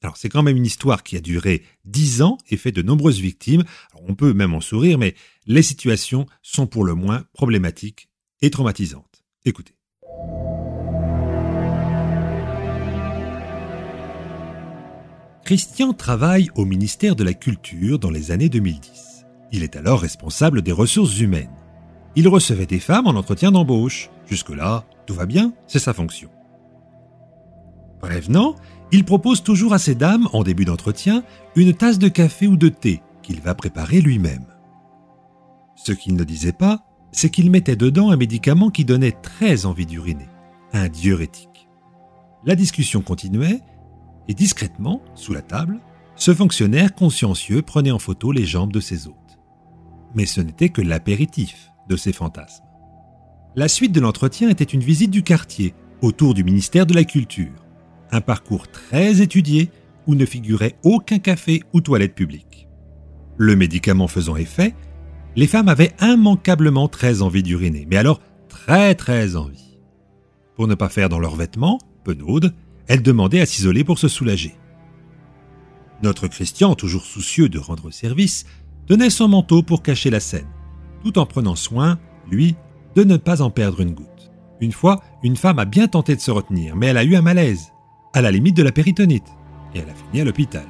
Alors 0.04 0.18
c'est 0.18 0.30
quand 0.30 0.44
même 0.44 0.57
une 0.57 0.66
histoire 0.66 1.04
qui 1.04 1.16
a 1.16 1.21
duré 1.21 1.64
dix 1.85 2.21
ans 2.21 2.38
et 2.50 2.57
fait 2.57 2.71
de 2.71 2.81
nombreuses 2.81 3.19
victimes. 3.19 3.64
Alors, 3.94 4.06
on 4.09 4.16
peut 4.16 4.33
même 4.33 4.54
en 4.54 4.61
sourire, 4.61 4.97
mais 4.97 5.16
les 5.45 5.61
situations 5.61 6.26
sont 6.42 6.68
pour 6.68 6.83
le 6.83 6.95
moins 6.95 7.23
problématiques 7.33 8.09
et 8.42 8.50
traumatisantes. 8.50 9.23
Écoutez. 9.45 9.76
Christian 15.52 15.92
travaille 15.92 16.50
au 16.56 16.64
ministère 16.64 17.14
de 17.14 17.26
la 17.26 17.34
Culture 17.34 18.00
dans 18.00 18.10
les 18.10 18.31
années 18.31 18.48
2010. 18.48 19.26
Il 19.52 19.64
est 19.64 19.76
alors 19.76 20.00
responsable 20.00 20.62
des 20.62 20.72
ressources 20.72 21.20
humaines. 21.20 21.52
Il 22.16 22.30
recevait 22.30 22.66
des 22.66 22.80
femmes 22.80 23.06
en 23.06 23.16
entretien 23.16 23.52
d'embauche. 23.52 24.10
Jusque-là, 24.26 24.86
tout 25.06 25.14
va 25.14 25.26
bien, 25.26 25.52
c'est 25.68 25.78
sa 25.78 25.94
fonction. 25.94 26.30
Prévenant, 28.00 28.56
il 28.94 29.04
propose 29.04 29.44
toujours 29.44 29.74
à 29.74 29.78
ces 29.78 29.94
dames, 29.94 30.30
en 30.31 30.44
début 30.44 30.64
d'entretien, 30.64 31.22
une 31.58 31.74
tasse 31.74 32.00
de 32.00 32.08
café 32.08 32.48
ou 32.48 32.56
de 32.56 32.70
thé 32.70 33.02
qu'il 33.22 33.42
va 33.42 33.54
préparer 33.54 34.00
lui-même. 34.00 34.46
Ce 35.76 35.92
qu'il 35.92 36.16
ne 36.16 36.24
disait 36.24 36.54
pas, 36.54 36.86
c'est 37.12 37.30
qu'il 37.30 37.52
mettait 37.52 37.76
dedans 37.76 38.12
un 38.12 38.16
médicament 38.16 38.70
qui 38.70 38.86
donnait 38.86 39.18
très 39.22 39.66
envie 39.66 39.86
d'uriner, 39.86 40.30
un 40.72 40.88
diurétique. 40.88 41.68
La 42.46 42.56
discussion 42.56 43.02
continuait, 43.02 43.60
discrètement, 44.33 45.02
sous 45.16 45.33
la 45.33 45.42
table, 45.42 45.80
ce 46.16 46.33
fonctionnaire 46.33 46.94
consciencieux 46.94 47.61
prenait 47.61 47.92
en 47.92 48.00
photo 48.00 48.31
les 48.31 48.45
jambes 48.45 48.71
de 48.71 48.80
ses 48.80 49.07
hôtes. 49.07 49.16
Mais 50.14 50.26
ce 50.26 50.42
n'était 50.42 50.69
que 50.69 50.81
l'apéritif 50.81 51.71
de 51.90 51.95
ses 51.95 52.14
fantasmes. 52.14 52.64
La 53.56 53.68
suite 53.68 53.92
de 53.92 54.00
l'entretien 54.00 54.50
était 54.50 54.64
une 54.64 54.83
visite 54.83 55.11
du 55.11 55.23
quartier, 55.23 55.73
autour 56.02 56.33
du 56.33 56.44
ministère 56.44 56.85
de 56.85 56.94
la 56.94 57.04
Culture. 57.04 57.66
Un 58.11 58.21
parcours 58.21 58.68
très 58.68 59.21
étudié 59.21 59.69
où 60.07 60.16
ne 60.16 60.26
figurait 60.26 60.76
aucun 60.83 61.19
café 61.19 61.64
ou 61.73 61.81
toilette 61.81 62.16
publique. 62.16 62.68
Le 63.38 63.56
médicament 63.56 64.07
faisant 64.07 64.35
effet, 64.35 64.76
les 65.35 65.47
femmes 65.47 65.69
avaient 65.69 65.94
immanquablement 66.02 66.88
très 66.88 67.21
envie 67.21 67.44
d'uriner, 67.44 67.88
mais 67.90 67.97
alors 67.97 68.19
très 68.50 68.95
très 68.95 69.35
envie. 69.35 69.80
Pour 70.56 70.68
ne 70.68 70.76
pas 70.76 70.90
faire 70.90 71.09
dans 71.09 71.19
leurs 71.19 71.35
vêtements, 71.35 71.80
penaudes, 72.04 72.54
elles 72.92 73.02
demandaient 73.02 73.40
à 73.40 73.45
s'isoler 73.45 73.86
pour 73.86 74.00
se 74.00 74.10
soulager. 74.10 74.54
Notre 76.04 76.28
Christian, 76.28 76.76
toujours 76.76 77.06
soucieux 77.06 77.48
de 77.48 77.57
rendre 77.57 77.90
service, 77.90 78.45
tenait 78.86 79.10
son 79.10 79.30
manteau 79.30 79.64
pour 79.64 79.81
cacher 79.81 80.10
la 80.10 80.19
scène, 80.19 80.50
tout 81.02 81.18
en 81.18 81.26
prenant 81.26 81.56
soin, 81.56 82.00
lui, 82.30 82.57
de 82.98 83.06
ne 83.06 83.16
pas 83.16 83.42
en 83.42 83.50
perdre 83.50 83.80
une 83.80 83.94
goutte. 83.94 84.30
Une 84.60 84.74
fois, 84.74 85.02
une 85.24 85.38
femme 85.38 85.60
a 85.60 85.64
bien 85.64 85.88
tenté 85.88 86.18
de 86.18 86.19
se 86.19 86.31
retenir, 86.31 86.76
mais 86.76 86.88
elle 86.88 86.98
a 86.98 87.06
eu 87.06 87.16
un 87.16 87.21
malaise, 87.21 87.71
à 88.12 88.19
la 88.19 88.30
limite 88.30 88.57
de 88.57 88.64
la 88.64 88.74
péritonite, 88.74 89.31
et 89.74 89.80
elle 89.80 89.90
a 89.90 89.95
fini 89.95 90.19
à 90.19 90.26
l'hôpital. 90.26 90.68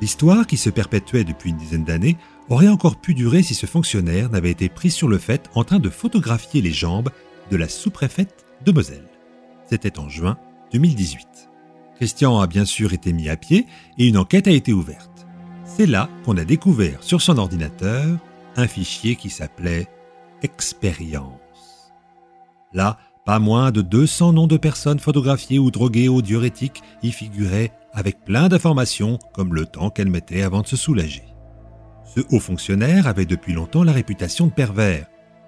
L'histoire, 0.00 0.46
qui 0.46 0.56
se 0.56 0.70
perpétuait 0.70 1.24
depuis 1.24 1.50
une 1.50 1.58
dizaine 1.58 1.84
d'années, 1.84 2.16
aurait 2.48 2.68
encore 2.68 2.98
pu 2.98 3.12
durer 3.12 3.42
si 3.42 3.54
ce 3.54 3.66
fonctionnaire 3.66 4.30
n'avait 4.30 4.52
été 4.52 4.70
pris 4.70 4.90
sur 4.90 5.06
le 5.06 5.18
fait 5.18 5.50
en 5.54 5.64
train 5.64 5.80
de 5.80 5.90
photographier 5.90 6.62
les 6.62 6.72
jambes 6.72 7.10
de 7.50 7.58
la 7.58 7.68
sous-préfète 7.68 8.46
de 8.64 8.72
Moselle. 8.72 9.10
C'était 9.68 9.98
en 9.98 10.08
juin 10.08 10.38
2018. 10.72 11.50
Christian 11.96 12.40
a 12.40 12.46
bien 12.46 12.64
sûr 12.64 12.92
été 12.92 13.12
mis 13.12 13.28
à 13.28 13.36
pied 13.36 13.66
et 13.98 14.08
une 14.08 14.16
enquête 14.16 14.48
a 14.48 14.52
été 14.52 14.72
ouverte. 14.72 15.26
C'est 15.64 15.86
là 15.86 16.08
qu'on 16.24 16.36
a 16.36 16.44
découvert 16.44 17.02
sur 17.02 17.20
son 17.20 17.38
ordinateur 17.38 18.18
un 18.56 18.66
fichier 18.66 19.16
qui 19.16 19.30
s'appelait 19.30 19.86
Expérience. 20.42 21.92
Là, 22.72 22.98
pas 23.24 23.38
moins 23.38 23.70
de 23.70 23.82
200 23.82 24.32
noms 24.32 24.46
de 24.48 24.56
personnes 24.56 24.98
photographiées 24.98 25.60
ou 25.60 25.70
droguées 25.70 26.08
au 26.08 26.22
diurétique 26.22 26.82
y 27.02 27.12
figuraient 27.12 27.70
avec 27.92 28.24
plein 28.24 28.48
d'informations 28.48 29.18
comme 29.32 29.54
le 29.54 29.66
temps 29.66 29.90
qu'elles 29.90 30.10
mettaient 30.10 30.42
avant 30.42 30.62
de 30.62 30.66
se 30.66 30.76
soulager. 30.76 31.22
Ce 32.04 32.20
haut 32.30 32.40
fonctionnaire 32.40 33.06
avait 33.06 33.26
depuis 33.26 33.52
longtemps 33.52 33.84
la 33.84 33.92
réputation 33.92 34.48
de 34.48 34.52
pervers, 34.52 35.06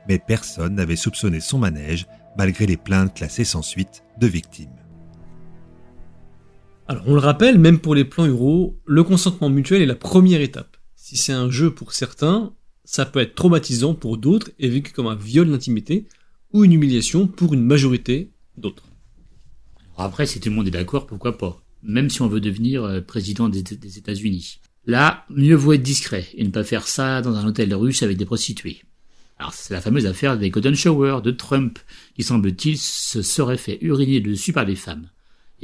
mais 0.08 0.18
personne 0.18 0.76
n'avait 0.76 0.96
soupçonné 0.96 1.40
son 1.40 1.58
manège 1.58 2.06
malgré 2.38 2.66
les 2.66 2.76
plaintes 2.76 3.14
classées 3.14 3.44
sans 3.44 3.62
suite 3.62 4.04
de 4.18 4.26
victimes. 4.26 4.83
Alors 6.86 7.04
on 7.06 7.14
le 7.14 7.20
rappelle, 7.20 7.58
même 7.58 7.78
pour 7.78 7.94
les 7.94 8.04
plans 8.04 8.26
euros, 8.26 8.78
le 8.84 9.02
consentement 9.02 9.48
mutuel 9.48 9.80
est 9.80 9.86
la 9.86 9.94
première 9.94 10.42
étape. 10.42 10.76
Si 10.94 11.16
c'est 11.16 11.32
un 11.32 11.50
jeu 11.50 11.72
pour 11.72 11.92
certains, 11.92 12.52
ça 12.84 13.06
peut 13.06 13.20
être 13.20 13.34
traumatisant 13.34 13.94
pour 13.94 14.18
d'autres 14.18 14.50
et 14.58 14.68
vécu 14.68 14.92
comme 14.92 15.06
un 15.06 15.14
viol 15.14 15.50
d'intimité 15.50 16.06
ou 16.52 16.64
une 16.64 16.72
humiliation 16.72 17.26
pour 17.26 17.54
une 17.54 17.64
majorité 17.64 18.32
d'autres. 18.58 18.84
Après, 19.96 20.26
si 20.26 20.40
tout 20.40 20.50
le 20.50 20.54
monde 20.54 20.66
est 20.66 20.72
d'accord, 20.72 21.06
pourquoi 21.06 21.38
pas? 21.38 21.62
Même 21.82 22.10
si 22.10 22.20
on 22.20 22.28
veut 22.28 22.40
devenir 22.40 22.84
euh, 22.84 23.00
président 23.00 23.48
des, 23.48 23.60
États-Unis. 23.60 24.60
Là, 24.86 25.24
mieux 25.30 25.54
vaut 25.54 25.72
être 25.72 25.82
discret 25.82 26.26
et 26.34 26.44
ne 26.44 26.50
pas 26.50 26.64
faire 26.64 26.88
ça 26.88 27.22
dans 27.22 27.36
un 27.36 27.46
hôtel 27.46 27.74
russe 27.74 28.02
avec 28.02 28.16
des 28.16 28.24
prostituées. 28.26 28.82
Alors, 29.38 29.54
c'est 29.54 29.72
la 29.72 29.80
fameuse 29.80 30.06
affaire 30.06 30.36
des 30.36 30.50
Golden 30.50 30.74
de 30.74 31.30
Trump, 31.30 31.78
qui 32.14 32.22
semble-t-il 32.22 32.76
se 32.76 33.22
serait 33.22 33.56
fait 33.56 33.78
uriner 33.80 34.20
dessus 34.20 34.52
par 34.52 34.66
des 34.66 34.76
femmes. 34.76 35.08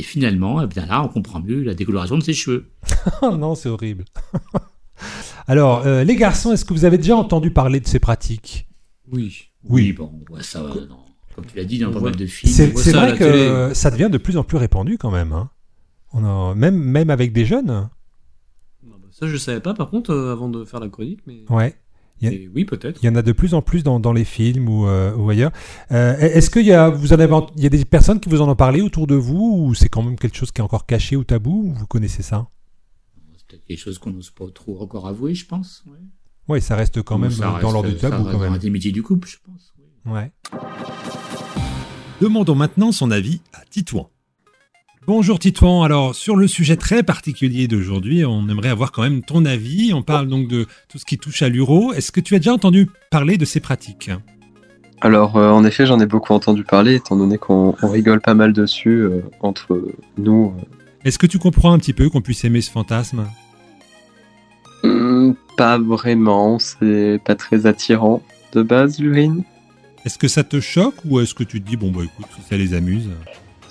Et 0.00 0.02
finalement, 0.02 0.62
eh 0.62 0.66
bien 0.66 0.86
là, 0.86 1.02
on 1.04 1.08
comprend 1.08 1.40
mieux 1.40 1.62
la 1.62 1.74
décoloration 1.74 2.16
de 2.16 2.22
ses 2.22 2.32
cheveux. 2.32 2.70
Oh 3.20 3.36
non, 3.36 3.54
c'est 3.54 3.68
horrible. 3.68 4.06
Alors, 5.46 5.86
euh, 5.86 6.04
les 6.04 6.16
garçons, 6.16 6.52
est-ce 6.52 6.64
que 6.64 6.72
vous 6.72 6.86
avez 6.86 6.96
déjà 6.96 7.14
entendu 7.16 7.50
parler 7.50 7.80
de 7.80 7.86
ces 7.86 7.98
pratiques? 7.98 8.66
Oui. 9.12 9.50
Oui. 9.64 9.92
bon, 9.92 10.10
on 10.22 10.32
voit 10.32 10.42
ça, 10.42 10.60
euh, 10.62 10.86
dans- 10.86 11.04
comme 11.34 11.44
tu 11.44 11.54
l'as 11.54 11.64
dit, 11.66 11.78
dans 11.78 11.92
pas 11.92 12.00
mal 12.00 12.16
de 12.16 12.24
films. 12.26 12.50
C'est 12.50 12.92
vrai 12.92 13.12
que 13.18 13.24
télé. 13.68 13.74
ça 13.74 13.90
devient 13.90 14.08
de 14.10 14.16
plus 14.16 14.38
en 14.38 14.42
plus 14.42 14.56
répandu 14.56 14.96
quand 14.96 15.10
même. 15.10 15.32
hein. 15.34 15.50
On 16.14 16.24
a- 16.24 16.54
même, 16.54 16.76
même 16.76 17.10
avec 17.10 17.34
des 17.34 17.44
jeunes. 17.44 17.66
Non, 18.86 18.96
bah, 19.02 19.08
Ça 19.10 19.26
je 19.28 19.36
savais 19.36 19.60
pas 19.60 19.74
par 19.74 19.90
contre 19.90 20.12
euh, 20.12 20.32
avant 20.32 20.48
de 20.48 20.64
faire 20.64 20.80
la 20.80 20.88
chronique, 20.88 21.20
mais, 21.26 21.44
Ouais. 21.50 21.74
A- 22.28 22.50
oui 22.54 22.64
peut-être. 22.64 23.00
Il 23.02 23.06
y 23.06 23.08
en 23.08 23.14
a 23.16 23.22
de 23.22 23.32
plus 23.32 23.54
en 23.54 23.62
plus 23.62 23.82
dans, 23.82 23.98
dans 24.00 24.12
les 24.12 24.24
films 24.24 24.68
ou, 24.68 24.86
euh, 24.86 25.14
ou 25.16 25.30
ailleurs. 25.30 25.52
Euh, 25.92 26.16
Est-ce 26.18 26.50
qu'il 26.50 26.66
y 26.66 26.72
a, 26.72 26.88
vous 26.90 27.12
en 27.12 27.18
avez, 27.18 27.34
il 27.56 27.62
y 27.62 27.66
a 27.66 27.70
des 27.70 27.84
personnes 27.84 28.20
qui 28.20 28.28
vous 28.28 28.40
en 28.40 28.48
ont 28.48 28.56
parlé 28.56 28.80
autour 28.82 29.06
de 29.06 29.14
vous 29.14 29.54
ou 29.66 29.74
c'est 29.74 29.88
quand 29.88 30.02
même 30.02 30.16
quelque 30.18 30.36
chose 30.36 30.50
qui 30.52 30.60
est 30.60 30.64
encore 30.64 30.86
caché 30.86 31.16
ou 31.16 31.24
tabou 31.24 31.64
ou 31.66 31.72
vous 31.74 31.86
connaissez 31.86 32.22
ça? 32.22 32.48
C'est 33.36 33.46
peut-être 33.46 33.64
quelque 33.64 33.78
chose 33.80 33.98
qu'on 33.98 34.10
n'ose 34.10 34.30
pas 34.30 34.44
trop 34.54 34.80
encore 34.82 35.06
avouer, 35.08 35.34
je 35.34 35.46
pense. 35.46 35.82
Ouais. 35.86 35.98
Oui, 36.48 36.60
ça 36.60 36.74
reste 36.76 37.02
quand 37.02 37.18
même 37.18 37.30
Ça 37.30 37.44
dans 37.44 37.52
reste- 37.54 37.62
l'ordre 37.62 37.88
du 37.90 37.98
ça 37.98 38.10
tabou 38.10 38.24
reste 38.24 38.36
quand 38.38 38.44
dans 38.44 38.52
l'intimité 38.52 38.90
du 38.92 39.02
couple, 39.02 39.28
je 39.28 39.36
pense. 39.44 39.72
oui. 39.78 40.12
Ouais. 40.12 40.32
Demandons 42.20 42.54
maintenant 42.54 42.92
son 42.92 43.10
avis 43.10 43.40
à 43.54 43.64
Titouan. 43.70 44.10
Bonjour 45.12 45.40
Titouan, 45.40 45.82
alors 45.82 46.14
sur 46.14 46.36
le 46.36 46.46
sujet 46.46 46.76
très 46.76 47.02
particulier 47.02 47.66
d'aujourd'hui, 47.66 48.24
on 48.24 48.48
aimerait 48.48 48.68
avoir 48.68 48.92
quand 48.92 49.02
même 49.02 49.22
ton 49.22 49.44
avis. 49.44 49.92
On 49.92 50.02
parle 50.02 50.28
donc 50.28 50.46
de 50.46 50.66
tout 50.88 50.98
ce 50.98 51.04
qui 51.04 51.18
touche 51.18 51.42
à 51.42 51.48
l'uro. 51.48 51.92
Est-ce 51.92 52.12
que 52.12 52.20
tu 52.20 52.36
as 52.36 52.38
déjà 52.38 52.52
entendu 52.52 52.88
parler 53.10 53.36
de 53.36 53.44
ces 53.44 53.58
pratiques? 53.58 54.12
Alors, 55.00 55.36
euh, 55.36 55.50
en 55.50 55.64
effet, 55.64 55.84
j'en 55.84 55.98
ai 55.98 56.06
beaucoup 56.06 56.32
entendu 56.32 56.62
parler, 56.62 56.94
étant 56.94 57.16
donné 57.16 57.38
qu'on 57.38 57.74
on 57.82 57.88
rigole 57.88 58.20
pas 58.20 58.34
mal 58.34 58.52
dessus 58.52 59.00
euh, 59.00 59.24
entre 59.40 59.82
nous. 60.16 60.54
Est-ce 61.04 61.18
que 61.18 61.26
tu 61.26 61.40
comprends 61.40 61.72
un 61.72 61.78
petit 61.80 61.92
peu 61.92 62.08
qu'on 62.08 62.20
puisse 62.20 62.44
aimer 62.44 62.60
ce 62.60 62.70
fantasme? 62.70 63.26
Hum, 64.84 65.34
pas 65.56 65.76
vraiment, 65.76 66.60
c'est 66.60 67.20
pas 67.24 67.34
très 67.34 67.66
attirant 67.66 68.22
de 68.52 68.62
base, 68.62 69.00
l'urine. 69.00 69.42
Est-ce 70.04 70.18
que 70.18 70.28
ça 70.28 70.44
te 70.44 70.60
choque 70.60 70.94
ou 71.04 71.18
est-ce 71.18 71.34
que 71.34 71.42
tu 71.42 71.60
te 71.60 71.68
dis 71.68 71.76
bon 71.76 71.90
bah 71.90 72.02
écoute 72.04 72.26
si 72.36 72.48
ça 72.48 72.56
les 72.56 72.74
amuse? 72.74 73.10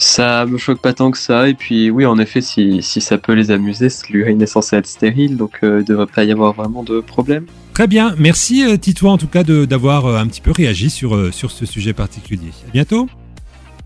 Ça 0.02 0.46
me 0.46 0.58
choque 0.58 0.82
pas 0.82 0.94
tant 0.94 1.12
que 1.12 1.18
ça, 1.18 1.50
et 1.50 1.54
puis 1.54 1.90
oui, 1.92 2.06
en 2.06 2.18
effet, 2.20 2.40
si, 2.40 2.82
si 2.82 3.02
ça 3.02 3.18
peut 3.18 3.34
les 3.34 3.52
amuser, 3.52 3.90
l'urine 4.10 4.42
est 4.42 4.46
censée 4.48 4.78
être 4.78 4.88
stérile, 4.88 5.36
donc 5.36 5.60
euh, 5.62 5.80
il 5.82 5.86
devrait 5.86 6.06
pas 6.08 6.24
y 6.24 6.32
avoir 6.32 6.54
vraiment 6.54 6.84
de 6.84 7.02
problème. 7.02 7.46
Très 7.74 7.86
bien, 7.86 8.16
merci 8.18 8.66
euh, 8.66 8.78
Titouan 8.78 9.14
en 9.14 9.18
tout 9.18 9.28
cas 9.28 9.44
de- 9.44 9.66
d'avoir 9.66 10.06
euh, 10.06 10.18
un 10.18 10.26
petit 10.28 10.40
peu 10.40 10.52
réagi 10.52 10.90
sur, 10.90 11.34
sur 11.34 11.52
ce 11.52 11.66
sujet 11.66 11.92
particulier. 11.94 12.52
À 12.70 12.72
bientôt 12.72 13.10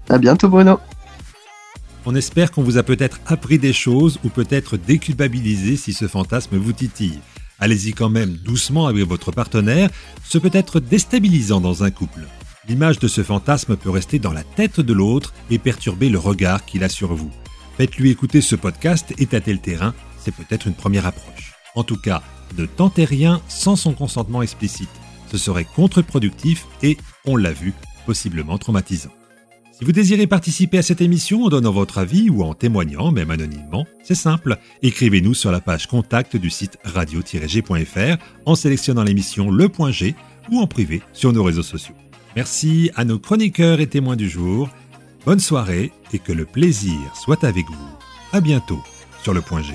À 0.08 0.20
bientôt, 0.20 0.50
Bruno. 0.50 0.80
On 2.06 2.14
espère 2.16 2.52
qu'on 2.52 2.62
vous 2.64 2.78
a 2.78 2.84
peut-être 2.84 3.20
appris 3.26 3.58
des 3.58 3.74
choses 3.74 4.20
ou 4.24 4.30
peut-être 4.30 4.78
déculpabilisé 4.78 5.78
si 5.78 5.94
ce 5.94 6.08
fantasme 6.08 6.58
vous 6.58 6.74
titille. 6.74 7.20
Allez-y 7.60 7.94
quand 7.94 8.10
même 8.10 8.34
doucement 8.34 8.86
avec 8.86 9.08
votre 9.08 9.32
partenaire, 9.32 9.90
ce 10.24 10.38
peut 10.38 10.50
être 10.54 10.80
déstabilisant 10.80 11.60
dans 11.62 11.84
un 11.84 11.90
couple. 11.92 12.28
L'image 12.68 13.00
de 13.00 13.10
ce 13.10 13.24
fantasme 13.24 13.76
peut 13.76 13.90
rester 13.90 14.20
dans 14.20 14.32
la 14.32 14.44
tête 14.44 14.80
de 14.80 14.94
l'autre 14.94 15.34
et 15.50 15.60
perturber 15.60 16.10
le 16.10 16.18
regard 16.18 16.66
qu'il 16.66 16.84
a 16.84 16.90
sur 16.90 17.14
vous. 17.14 17.32
Faites-lui 17.78 18.10
écouter 18.10 18.40
ce 18.40 18.56
podcast 18.56 19.14
et 19.18 19.26
tâtez 19.26 19.52
le 19.52 19.60
terrain, 19.60 19.94
c'est 20.18 20.34
peut-être 20.34 20.68
une 20.68 20.74
première 20.74 21.06
approche. 21.06 21.54
En 21.76 21.84
tout 21.84 21.98
cas, 21.98 22.22
ne 22.58 22.66
tentez 22.66 23.04
rien 23.04 23.42
sans 23.50 23.76
son 23.76 23.94
consentement 23.94 24.42
explicite. 24.42 24.90
Ce 25.32 25.38
serait 25.38 25.66
contre-productif 25.66 26.66
et, 26.84 26.98
on 27.26 27.36
l'a 27.36 27.52
vu, 27.52 27.74
possiblement 28.06 28.58
traumatisant. 28.58 29.12
Si 29.78 29.84
vous 29.84 29.92
désirez 29.92 30.28
participer 30.28 30.78
à 30.78 30.84
cette 30.84 31.02
émission 31.02 31.46
en 31.46 31.50
donnant 31.50 31.72
votre 31.72 31.98
avis 31.98 32.30
ou 32.30 32.44
en 32.44 32.54
témoignant, 32.54 33.12
même 33.12 33.32
anonymement, 33.32 33.88
c'est 34.04 34.16
simple. 34.16 34.58
Écrivez-nous 34.84 35.34
sur 35.34 35.52
la 35.52 35.62
page 35.62 35.88
contact 35.88 36.38
du 36.38 36.52
site 36.52 36.78
radio-g.fr 36.84 38.18
en 38.46 38.56
sélectionnant 38.56 39.04
l'émission 39.04 39.50
Le 39.50 39.68
Point 39.68 39.92
G 39.92 40.16
ou 40.52 40.60
en 40.60 40.68
privé 40.68 41.02
sur 41.12 41.34
nos 41.34 41.44
réseaux 41.44 41.64
sociaux. 41.64 41.96
Merci 42.36 42.90
à 42.96 43.06
nos 43.06 43.20
chroniqueurs 43.20 43.80
et 43.80 43.88
témoins 43.88 44.16
du 44.16 44.28
jour. 44.28 44.70
Bonne 45.26 45.40
soirée 45.40 45.92
et 46.12 46.20
que 46.20 46.32
le 46.32 46.46
plaisir 46.46 46.98
soit 47.16 47.44
avec 47.44 47.66
vous. 47.68 47.90
À 48.32 48.42
bientôt 48.42 48.82
sur 49.22 49.34
Le 49.34 49.42
Point 49.42 49.62
G. 49.62 49.74